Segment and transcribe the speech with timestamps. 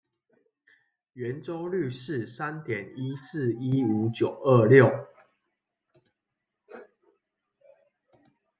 [1.13, 4.89] 圓周率是三點一四一五九二六